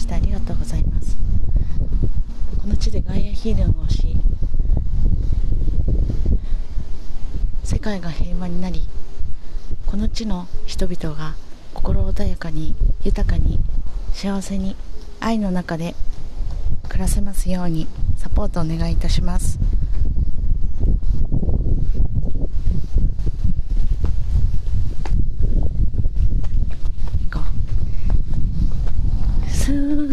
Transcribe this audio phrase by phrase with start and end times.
[0.00, 1.16] してありがとうございます。
[2.60, 4.16] この地でガイアヒーリングをし
[7.64, 8.86] 世界が平和になり
[9.86, 11.34] この地の人々が
[11.72, 12.74] 心穏やかに
[13.04, 13.60] 豊かに
[14.12, 14.76] 幸せに
[15.20, 15.94] 愛の中で
[16.88, 19.58] 暮らせますようにサポートお願いいたします。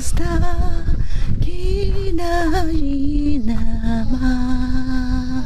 [0.00, 0.24] スタ
[1.40, 3.54] きないな
[4.10, 5.44] ま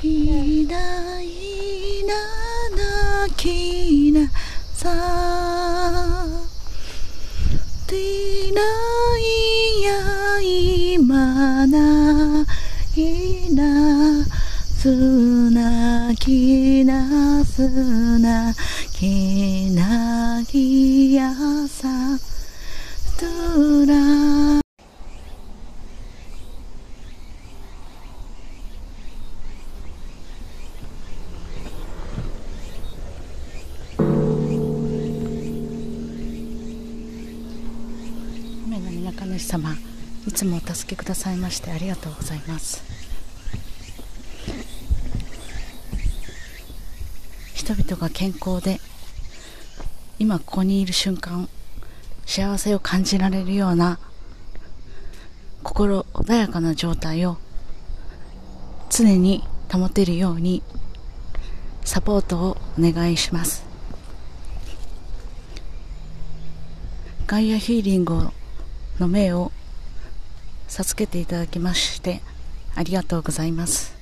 [0.00, 2.14] きないな
[2.76, 4.28] なきな
[4.72, 4.90] さ
[7.86, 7.94] て
[8.52, 8.60] な
[9.18, 12.44] いや今な
[12.96, 17.68] いなすなきなす
[18.18, 18.52] な
[18.92, 20.93] きなき
[38.74, 39.76] 雨の皆神主様
[40.26, 42.82] いつもお助けくださいましてありがとうございます。
[47.54, 48.80] 人々が健康で
[50.18, 51.48] 今ここにいる瞬間
[52.26, 54.00] 幸せを感じられるような
[55.62, 57.38] 心穏やかな状態を
[58.90, 60.64] 常に保てるように
[61.84, 63.64] サポートをお願いします。
[67.28, 68.32] ガイアヒーリングを
[68.98, 69.52] の命を
[70.68, 72.20] 授けていただきまして
[72.74, 73.94] ありがとうございます。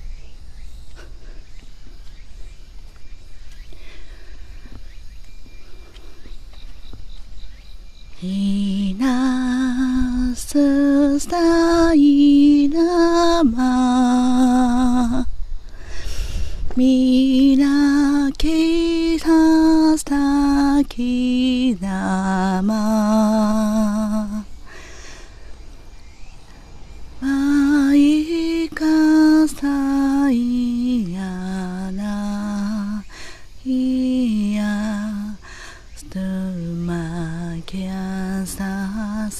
[8.25, 15.27] いなすさいなま
[16.77, 21.22] みなきささき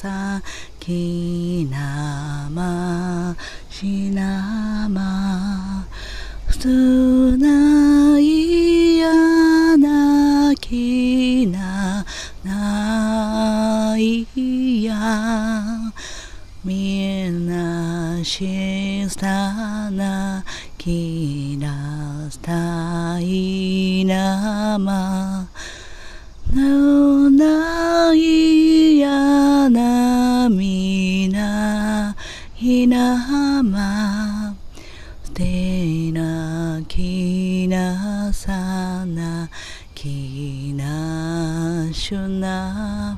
[0.04, 0.42] さ
[0.78, 3.34] きなま
[3.70, 4.33] しな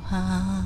[0.03, 0.65] は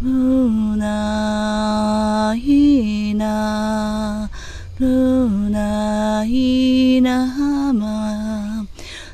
[0.00, 4.30] むないな
[4.78, 8.66] るないなま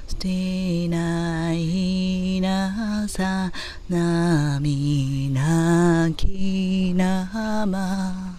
[0.08, 3.52] 捨てないなさ
[3.88, 8.36] なみなきなま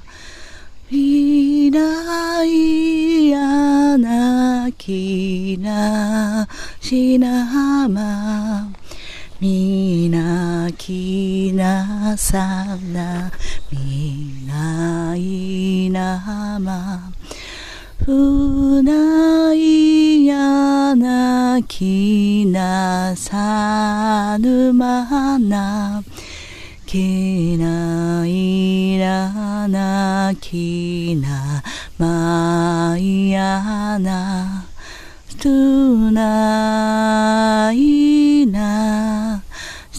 [0.91, 6.47] いないやなきな
[6.81, 8.69] しなま
[9.39, 13.31] みなきなさな
[13.71, 17.11] みないなま
[18.03, 26.03] ふないやなきなさぬまな。
[26.85, 31.63] きないらなきな
[31.97, 34.65] まいやな。
[35.41, 36.11] とな
[37.73, 38.02] いな。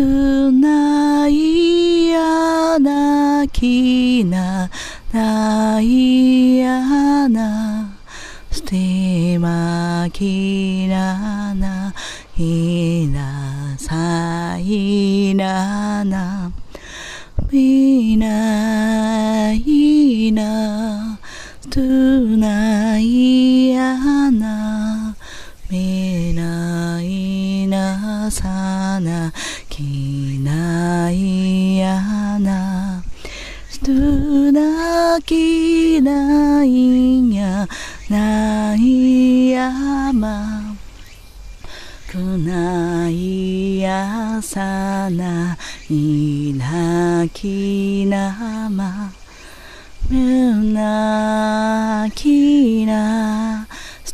[0.00, 4.70] ないやなきな
[5.12, 7.98] ないやな。
[8.50, 11.94] スティマキラナ
[12.36, 16.52] イラサイラナ
[17.50, 21.18] みないな
[21.70, 23.96] トゥないや
[24.30, 25.16] な。
[25.70, 29.32] みないなさな。
[29.72, 33.02] きないやな。
[35.24, 37.66] きないや。
[38.10, 39.72] ないや
[40.12, 40.76] ま。
[42.12, 45.56] むないやさな。
[45.88, 48.52] いなきな。
[54.04, 54.10] す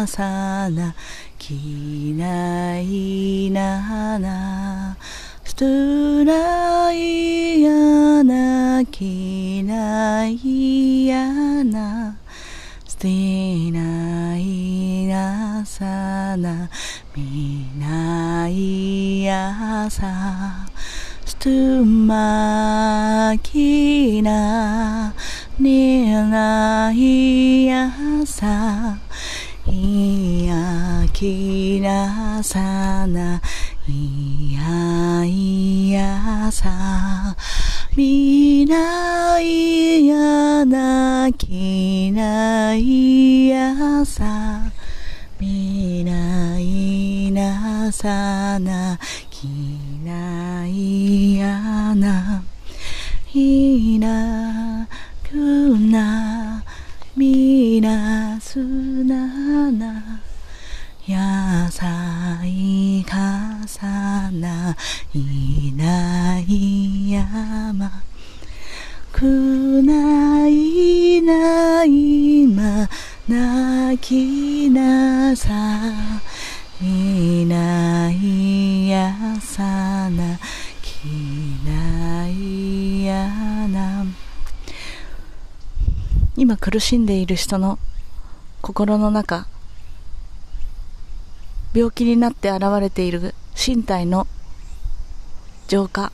[0.00, 0.94] なさな
[1.38, 4.96] きないなな
[5.44, 5.66] すと
[6.24, 11.26] ないやなきないや
[11.64, 12.16] な
[12.88, 13.08] すて
[13.70, 15.84] ないなさ
[16.38, 16.70] な
[17.14, 20.66] みないやさ
[21.26, 21.50] すと
[21.84, 25.12] まきな
[25.58, 27.60] にない
[29.66, 33.40] いやきなさな
[33.86, 37.36] いやいやさ
[37.94, 44.62] みないやなきないやさ
[45.38, 48.98] みないなさな
[67.72, 68.02] ま
[69.12, 72.88] くないないま
[73.28, 75.52] 泣きなさ
[76.80, 80.38] いないやさな
[80.80, 81.04] き
[81.66, 83.28] ないや
[83.68, 84.04] な。
[86.36, 87.78] 今苦しんでいる人の
[88.62, 89.46] 心の中
[91.74, 94.26] 病気になって現れている身体の
[95.68, 96.12] 浄化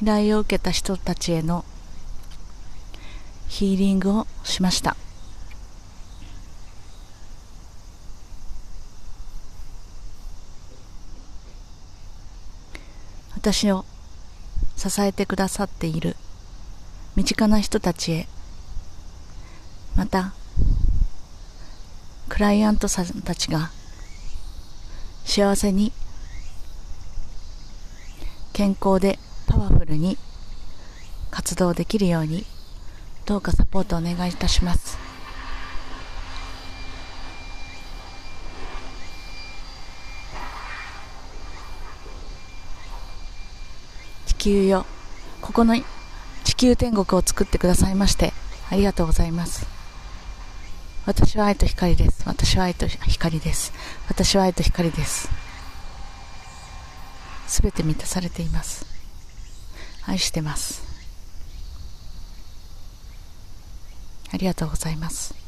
[0.00, 1.64] 依頼を受けた人たちへの
[3.48, 4.96] ヒーリングをしました。
[13.34, 13.84] 私を
[14.76, 16.16] 支えてくださっている
[17.16, 18.28] 身近な人たちへ
[19.96, 20.32] また
[22.28, 23.70] クライアントさんたちが
[25.24, 25.92] 幸せに
[28.52, 29.18] 健康で
[29.88, 30.16] ルに
[31.30, 32.44] 活動できるように
[33.26, 34.96] どうかサポートお願いいたします。
[44.26, 44.86] 地球よ
[45.42, 45.74] ここの
[46.44, 48.32] 地球天国を作ってくださいまして
[48.70, 49.66] ありがとうございます。
[51.06, 52.22] 私は愛と光です。
[52.26, 53.72] 私は愛と光です。
[54.08, 55.28] 私は愛と光です。
[57.46, 58.97] すべて満たされています。
[60.08, 60.82] 愛してます。
[64.32, 65.47] ありがとうございます。